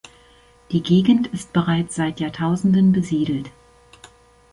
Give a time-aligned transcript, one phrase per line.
[0.71, 3.51] Die Gegend ist bereits seit Jahrtausenden besiedelt.